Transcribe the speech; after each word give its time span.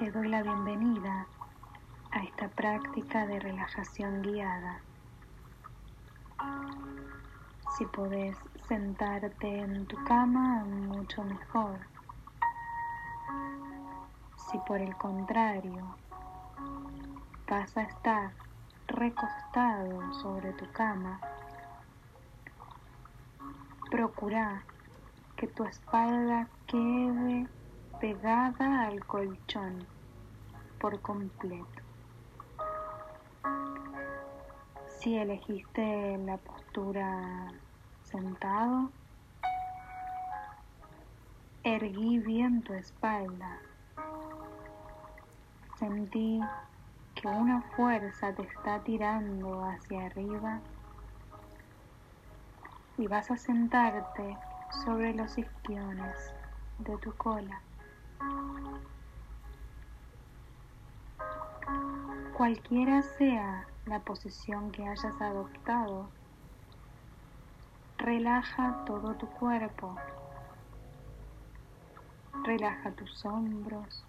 Te 0.00 0.10
doy 0.10 0.28
la 0.30 0.42
bienvenida 0.42 1.26
a 2.10 2.22
esta 2.22 2.48
práctica 2.48 3.26
de 3.26 3.38
relajación 3.38 4.22
guiada. 4.22 4.80
Si 7.76 7.84
podés 7.84 8.34
sentarte 8.66 9.60
en 9.60 9.86
tu 9.86 10.02
cama, 10.04 10.64
mucho 10.64 11.22
mejor. 11.22 11.80
Si 14.50 14.56
por 14.66 14.80
el 14.80 14.96
contrario 14.96 15.98
vas 17.46 17.76
a 17.76 17.82
estar 17.82 18.32
recostado 18.86 20.14
sobre 20.14 20.54
tu 20.54 20.64
cama, 20.72 21.20
procura 23.90 24.64
que 25.36 25.46
tu 25.46 25.62
espalda 25.64 26.48
quede 26.66 27.46
pegada 28.00 28.86
al 28.86 29.04
colchón 29.04 29.86
por 30.80 30.98
completo. 31.02 31.82
Si 34.86 35.18
elegiste 35.18 36.16
la 36.16 36.38
postura 36.38 37.52
sentado, 38.04 38.90
erguí 41.62 42.18
bien 42.20 42.62
tu 42.62 42.72
espalda. 42.72 43.58
Sentí 45.78 46.40
que 47.14 47.28
una 47.28 47.60
fuerza 47.76 48.32
te 48.32 48.42
está 48.42 48.80
tirando 48.80 49.62
hacia 49.64 50.06
arriba 50.06 50.60
y 52.96 53.06
vas 53.06 53.30
a 53.30 53.36
sentarte 53.36 54.38
sobre 54.84 55.12
los 55.12 55.36
isquiones 55.36 56.34
de 56.78 56.96
tu 56.96 57.14
cola. 57.16 57.60
Cualquiera 62.40 63.02
sea 63.02 63.66
la 63.84 64.00
posición 64.00 64.70
que 64.72 64.88
hayas 64.88 65.20
adoptado, 65.20 66.08
relaja 67.98 68.82
todo 68.86 69.14
tu 69.16 69.26
cuerpo. 69.26 69.94
Relaja 72.42 72.92
tus 72.92 73.24
hombros. 73.26 74.06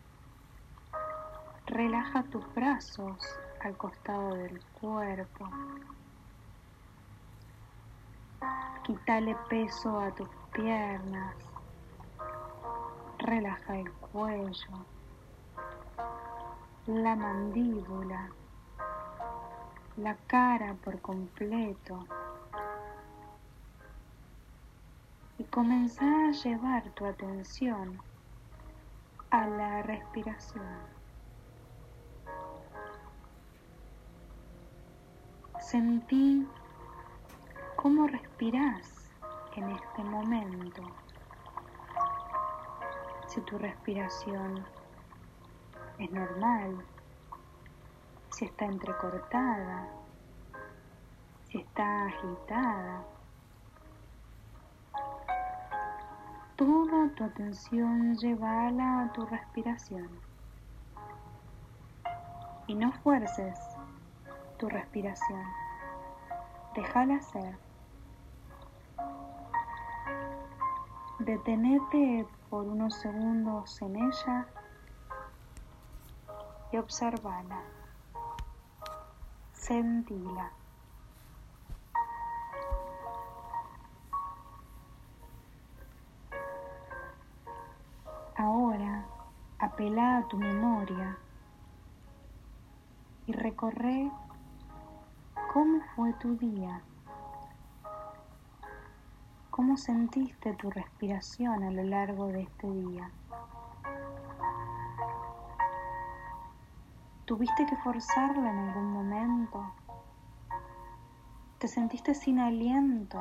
Relaja 1.66 2.23
tus 2.23 2.53
brazos 2.53 3.17
al 3.59 3.75
costado 3.75 4.33
del 4.36 4.64
cuerpo. 4.80 5.49
Quítale 8.83 9.36
peso 9.49 9.99
a 9.99 10.09
tus 10.16 10.30
piernas. 10.53 11.50
Relaja 13.22 13.77
el 13.77 13.91
cuello, 13.91 14.86
la 16.88 17.16
mandíbula, 17.16 18.31
la 19.95 20.16
cara 20.25 20.73
por 20.83 21.00
completo. 21.02 22.08
Y 25.38 25.44
comenzá 25.44 26.03
a 26.03 26.31
llevar 26.31 26.89
tu 26.95 27.05
atención 27.05 28.02
a 29.30 29.45
la 29.45 29.83
respiración. 29.83 30.66
Sentí 35.59 36.47
cómo 37.75 38.08
respirás 38.08 39.11
en 39.55 39.69
este 39.69 40.03
momento. 40.03 41.00
Si 43.31 43.39
tu 43.43 43.57
respiración 43.57 44.65
es 45.99 46.11
normal, 46.11 46.83
si 48.29 48.43
está 48.43 48.65
entrecortada, 48.65 49.87
si 51.47 51.59
está 51.59 52.07
agitada. 52.07 53.05
Toda 56.58 57.09
tu 57.15 57.23
atención 57.23 58.17
llévala 58.17 59.03
a 59.03 59.14
tu 59.14 59.25
respiración 59.25 60.09
y 62.67 62.75
no 62.75 62.91
fuerces 62.91 63.58
tu 64.58 64.67
respiración. 64.67 65.45
Déjala 66.75 67.21
ser. 67.21 67.70
Detenete 71.26 72.26
por 72.49 72.65
unos 72.65 72.95
segundos 72.95 73.80
en 73.83 73.95
ella 73.95 74.48
y 76.71 76.77
observala. 76.77 77.61
Sentila. 79.54 80.52
Ahora 88.36 89.05
apela 89.59 90.17
a 90.17 90.27
tu 90.27 90.38
memoria 90.38 91.20
y 93.27 93.33
recorre 93.33 94.11
cómo 95.53 95.82
fue 95.95 96.14
tu 96.14 96.36
día. 96.38 96.82
¿Cómo 99.52 99.76
sentiste 99.76 100.54
tu 100.54 100.70
respiración 100.70 101.64
a 101.64 101.72
lo 101.72 101.84
largo 101.84 102.28
de 102.28 102.44
este 102.44 102.72
día? 102.72 103.12
¿Tuviste 107.26 107.66
que 107.66 107.76
forzarla 107.76 108.50
en 108.50 108.58
algún 108.70 108.94
momento? 108.94 109.73
¿Te 111.60 111.67
sentiste 111.67 112.14
sin 112.14 112.39
aliento? 112.39 113.20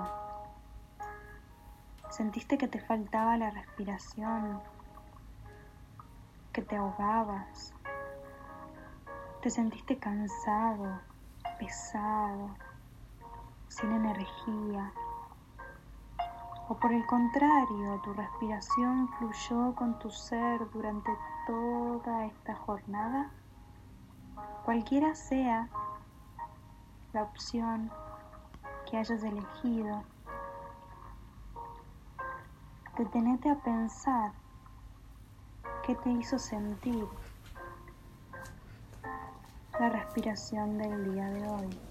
¿Sentiste 2.11 2.57
que 2.57 2.69
te 2.69 2.79
faltaba 2.79 3.37
la 3.37 3.51
respiración? 3.51 4.61
¿Que 6.53 6.62
te 6.62 6.77
ahogabas? 6.77 7.75
¿Te 9.43 9.51
sentiste 9.51 9.99
cansado, 9.99 11.01
pesado, 11.59 12.55
sin 13.67 13.91
energía? 13.91 14.93
O 16.70 16.75
por 16.78 16.92
el 16.92 17.04
contrario, 17.04 18.00
tu 18.04 18.12
respiración 18.12 19.08
fluyó 19.19 19.75
con 19.75 19.98
tu 19.98 20.08
ser 20.08 20.70
durante 20.70 21.10
toda 21.44 22.26
esta 22.26 22.54
jornada, 22.54 23.28
cualquiera 24.64 25.16
sea 25.16 25.69
la 27.12 27.25
opción 27.25 27.91
que 28.88 28.98
hayas 28.98 29.20
elegido, 29.25 30.04
detenete 32.97 33.50
a 33.50 33.56
pensar 33.56 34.31
qué 35.84 35.97
te 35.97 36.10
hizo 36.10 36.38
sentir 36.38 37.04
la 39.81 39.88
respiración 39.88 40.78
del 40.78 41.14
día 41.14 41.31
de 41.31 41.48
hoy. 41.48 41.90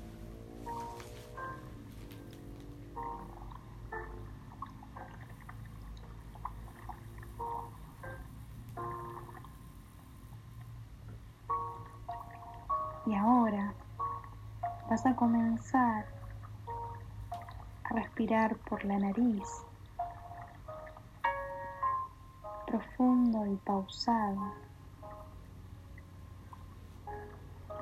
Vas 14.90 15.06
a 15.06 15.16
comenzar 15.16 16.08
a 17.84 17.94
respirar 17.94 18.56
por 18.58 18.84
la 18.86 18.98
nariz, 18.98 19.48
profundo 22.66 23.46
y 23.46 23.56
pausado. 23.58 24.52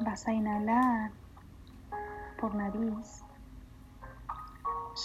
Vas 0.01 0.27
a 0.27 0.33
inhalar 0.33 1.12
por 2.42 2.54
nariz, 2.54 3.24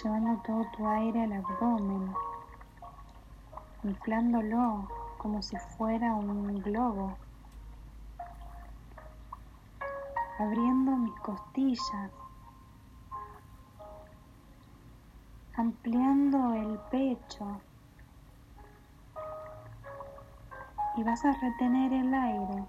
llevando 0.03 0.43
todo 0.43 0.65
tu 0.77 0.89
aire 0.89 1.23
al 1.23 1.33
abdomen, 1.35 2.13
inflándolo 3.85 4.89
como 5.19 5.41
si 5.41 5.57
fuera 5.77 6.15
un 6.17 6.61
globo. 6.63 7.17
Abriendo 10.43 10.93
mis 10.97 11.15
costillas, 11.21 12.11
ampliando 15.57 16.55
el 16.55 16.79
pecho 16.91 17.61
y 20.97 21.03
vas 21.03 21.25
a 21.25 21.33
retener 21.33 21.93
el 21.93 22.13
aire 22.13 22.65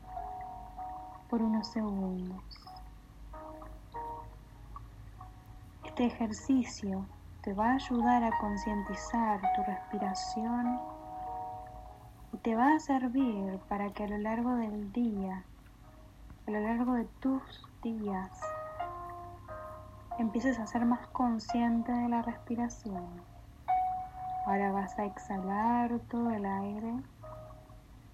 por 1.30 1.42
unos 1.42 1.68
segundos. 1.68 2.44
Este 5.84 6.06
ejercicio 6.06 7.06
te 7.42 7.54
va 7.54 7.72
a 7.72 7.76
ayudar 7.76 8.24
a 8.24 8.38
concientizar 8.40 9.42
tu 9.56 9.64
respiración 9.64 10.80
y 12.34 12.38
te 12.38 12.56
va 12.56 12.76
a 12.76 12.80
servir 12.80 13.60
para 13.68 13.92
que 13.92 14.04
a 14.04 14.08
lo 14.08 14.18
largo 14.18 14.56
del 14.56 14.92
día, 14.92 15.44
a 16.46 16.52
lo 16.52 16.60
largo 16.60 16.94
de 16.94 17.06
tus 17.22 17.42
días, 17.82 18.42
empieces 20.20 20.60
a 20.60 20.68
ser 20.68 20.86
más 20.86 21.08
consciente 21.08 21.92
de 21.92 22.10
la 22.10 22.22
respiración. 22.22 23.22
Ahora 24.46 24.72
vas 24.72 24.98
a 25.00 25.06
exhalar 25.06 26.00
todo 26.10 26.32
el 26.32 26.46
aire, 26.46 26.94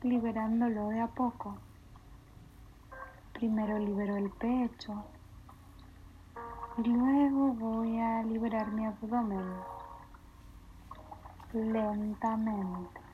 liberándolo 0.02 0.90
de 0.90 1.02
a 1.02 1.08
poco. 1.08 1.58
Primero 3.34 3.80
libero 3.80 4.16
el 4.16 4.30
pecho 4.30 5.06
y 6.78 6.84
luego 6.84 7.54
voy 7.54 8.00
a 8.00 8.22
liberar 8.24 8.72
mi 8.72 8.86
abdomen 8.86 9.46
lentamente. 11.54 13.09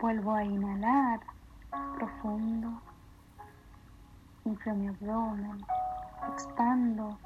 Vuelvo 0.00 0.32
a 0.32 0.44
inhalar 0.44 1.20
profundo. 1.96 2.80
Inflo 4.44 4.74
mi 4.76 4.86
abdomen, 4.86 5.60
expando 6.32 7.18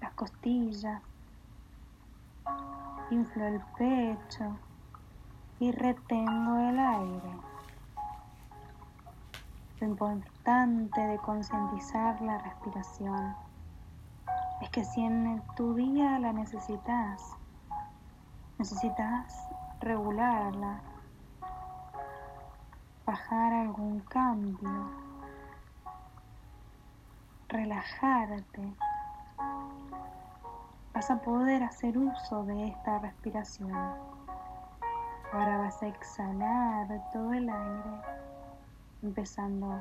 las 0.00 0.10
costillas, 0.14 1.02
inflo 3.10 3.44
el 3.44 3.60
pecho 3.76 4.56
y 5.60 5.70
retengo 5.72 6.58
el 6.60 6.78
aire. 6.78 7.36
Lo 9.78 9.86
importante 9.86 10.98
de 10.98 11.18
concientizar 11.18 12.22
la 12.22 12.38
respiración 12.38 13.36
es 14.62 14.70
que 14.70 14.82
si 14.82 15.04
en 15.04 15.42
tu 15.56 15.74
día 15.74 16.18
la 16.18 16.32
necesitas, 16.32 17.36
necesitas 18.56 19.46
regularla, 19.80 20.80
bajar 23.06 23.52
algún 23.52 24.00
cambio, 24.00 24.90
relajarte, 27.48 28.76
vas 30.92 31.10
a 31.10 31.20
poder 31.22 31.62
hacer 31.62 31.96
uso 31.96 32.42
de 32.44 32.68
esta 32.68 32.98
respiración. 32.98 33.72
Ahora 35.32 35.58
vas 35.58 35.80
a 35.82 35.86
exhalar 35.86 36.88
todo 37.12 37.32
el 37.32 37.48
aire 37.48 38.02
empezando 39.02 39.80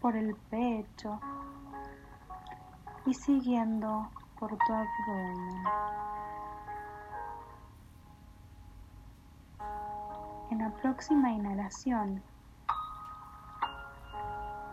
por 0.00 0.16
el 0.16 0.36
pecho 0.48 1.18
y 3.04 3.14
siguiendo 3.14 4.12
por 4.38 4.56
tu 4.58 4.72
abdomen. 4.72 6.23
En 10.54 10.60
la 10.60 10.70
próxima 10.70 11.32
inhalación 11.32 12.22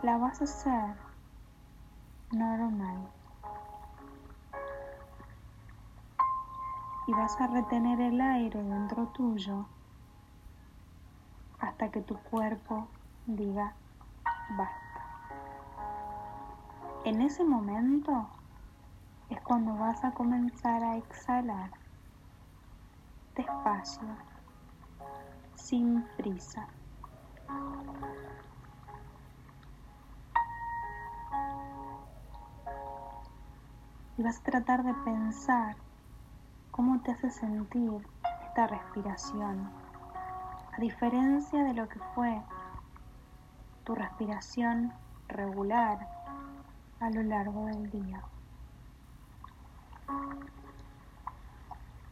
la 0.04 0.16
vas 0.16 0.40
a 0.40 0.44
hacer 0.44 0.94
normal. 2.30 3.10
Y 7.08 7.12
vas 7.14 7.34
a 7.40 7.48
retener 7.48 8.00
el 8.00 8.20
aire 8.20 8.62
dentro 8.62 9.08
tuyo 9.08 9.66
hasta 11.58 11.90
que 11.90 12.00
tu 12.00 12.16
cuerpo 12.30 12.86
diga 13.26 13.74
basta. 14.50 15.02
En 17.04 17.20
ese 17.22 17.42
momento 17.42 18.28
es 19.30 19.40
cuando 19.40 19.74
vas 19.74 20.04
a 20.04 20.12
comenzar 20.12 20.84
a 20.84 20.96
exhalar 20.96 21.72
despacio, 23.34 24.31
sin 25.62 26.04
prisa. 26.16 26.66
Y 34.18 34.22
vas 34.22 34.38
a 34.40 34.42
tratar 34.42 34.82
de 34.82 34.92
pensar 34.92 35.76
cómo 36.70 37.00
te 37.00 37.12
hace 37.12 37.30
sentir 37.30 38.06
esta 38.46 38.66
respiración 38.66 39.70
a 40.76 40.80
diferencia 40.80 41.62
de 41.64 41.74
lo 41.74 41.88
que 41.88 42.00
fue 42.14 42.42
tu 43.84 43.94
respiración 43.94 44.92
regular 45.28 46.08
a 47.00 47.10
lo 47.10 47.22
largo 47.22 47.66
del 47.66 47.90
día. 47.90 48.22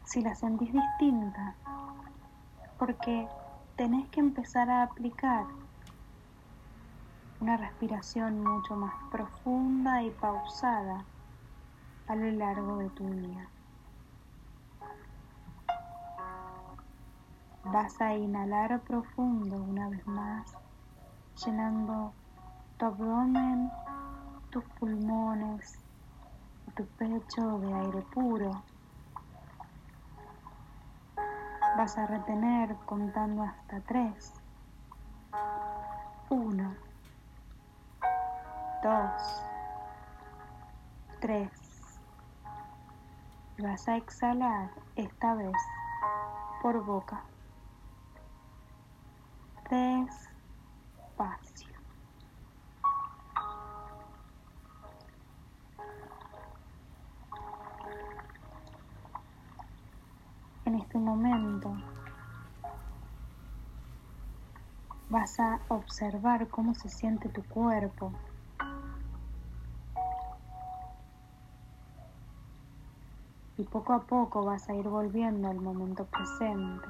Si 0.04 0.22
la 0.22 0.34
sentís 0.34 0.72
distinta, 0.72 1.54
porque 2.78 3.28
tenés 3.80 4.06
que 4.10 4.20
empezar 4.20 4.68
a 4.68 4.82
aplicar 4.82 5.46
una 7.40 7.56
respiración 7.56 8.44
mucho 8.44 8.76
más 8.76 8.92
profunda 9.10 10.02
y 10.02 10.10
pausada 10.10 11.06
a 12.06 12.14
lo 12.14 12.30
largo 12.30 12.76
de 12.76 12.90
tu 12.90 13.08
día. 13.08 13.48
Vas 17.64 17.98
a 18.02 18.14
inhalar 18.14 18.82
profundo 18.82 19.56
una 19.56 19.88
vez 19.88 20.06
más, 20.06 20.52
llenando 21.42 22.12
tu 22.76 22.84
abdomen, 22.84 23.70
tus 24.50 24.64
pulmones 24.78 25.78
y 26.68 26.70
tu 26.72 26.84
pecho 26.98 27.58
de 27.60 27.72
aire 27.72 28.02
puro. 28.12 28.62
Vas 31.80 31.96
a 31.96 32.06
retener 32.06 32.76
contando 32.84 33.42
hasta 33.42 33.80
tres. 33.80 34.34
Uno, 36.28 36.76
dos, 38.82 39.42
tres. 41.22 41.50
Vas 43.56 43.88
a 43.88 43.96
exhalar 43.96 44.70
esta 44.94 45.34
vez 45.36 45.56
por 46.60 46.84
boca 46.84 47.24
despacio. 49.70 51.69
Vas 65.10 65.40
a 65.40 65.60
observar 65.68 66.48
cómo 66.48 66.72
se 66.74 66.88
siente 66.88 67.28
tu 67.28 67.42
cuerpo. 67.42 68.12
Y 73.56 73.64
poco 73.64 73.92
a 73.92 74.00
poco 74.06 74.44
vas 74.44 74.68
a 74.70 74.74
ir 74.74 74.88
volviendo 74.88 75.48
al 75.48 75.60
momento 75.60 76.06
presente. 76.06 76.88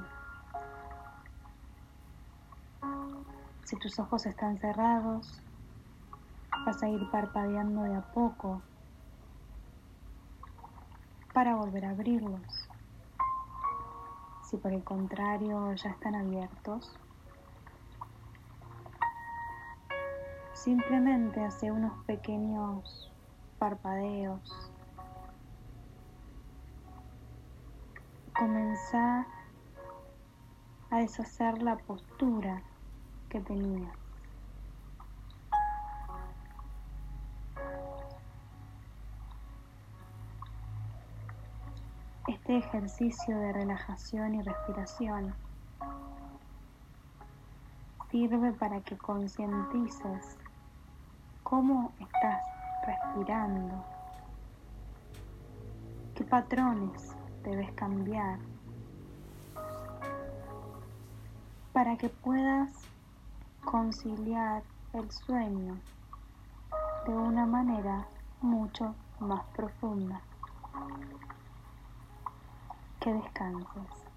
Si 3.64 3.76
tus 3.76 3.98
ojos 3.98 4.26
están 4.26 4.58
cerrados, 4.58 5.42
vas 6.66 6.82
a 6.82 6.88
ir 6.88 7.10
parpadeando 7.10 7.82
de 7.82 7.96
a 7.96 8.02
poco 8.02 8.62
para 11.32 11.54
volver 11.54 11.86
a 11.86 11.90
abrirlos. 11.90 12.59
Si 14.50 14.56
por 14.56 14.72
el 14.72 14.82
contrario 14.82 15.72
ya 15.74 15.90
están 15.90 16.16
abiertos, 16.16 16.92
simplemente 20.54 21.44
hace 21.44 21.70
unos 21.70 22.04
pequeños 22.04 23.12
parpadeos. 23.60 24.72
Comenzá 28.36 29.24
a 30.90 30.98
deshacer 30.98 31.62
la 31.62 31.76
postura 31.76 32.64
que 33.28 33.38
tenía. 33.38 33.99
Este 42.30 42.58
ejercicio 42.58 43.36
de 43.36 43.52
relajación 43.52 44.36
y 44.36 44.42
respiración 44.42 45.34
sirve 48.08 48.52
para 48.52 48.80
que 48.82 48.96
concientices 48.96 50.38
cómo 51.42 51.92
estás 51.98 52.40
respirando, 52.86 53.84
qué 56.14 56.22
patrones 56.22 57.16
debes 57.42 57.72
cambiar 57.72 58.38
para 61.72 61.96
que 61.96 62.10
puedas 62.10 62.70
conciliar 63.64 64.62
el 64.92 65.10
sueño 65.10 65.76
de 67.08 67.12
una 67.12 67.44
manera 67.44 68.06
mucho 68.40 68.94
más 69.18 69.42
profunda. 69.46 70.20
Que 73.00 73.12
descanses. 73.12 74.09